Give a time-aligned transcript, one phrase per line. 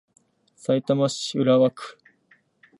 [0.55, 1.95] さいたま市浦和区